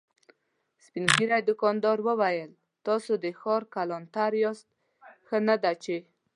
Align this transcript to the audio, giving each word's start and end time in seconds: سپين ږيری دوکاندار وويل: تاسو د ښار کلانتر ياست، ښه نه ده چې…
سپين 0.85 1.05
ږيری 1.15 1.39
دوکاندار 1.49 1.97
وويل: 2.07 2.51
تاسو 2.85 3.11
د 3.23 3.25
ښار 3.39 3.61
کلانتر 3.73 4.31
ياست، 4.43 4.67
ښه 5.27 5.37
نه 5.47 5.55
ده 5.63 5.71
چې… 5.83 5.95